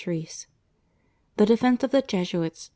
CHAPTER 0.03 0.13
VII. 0.21 0.29
THE 1.37 1.45
DEFENCE 1.45 1.83
OF 1.83 1.91
THE 1.91 2.01
JESUITS. 2.01 2.69